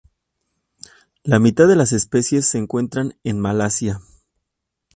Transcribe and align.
La 1.23 1.37
mitad 1.37 1.67
de 1.67 1.75
las 1.75 1.93
especies 1.93 2.47
se 2.47 2.57
encuentran 2.57 3.19
en 3.23 3.39
Malasia. 3.39 3.99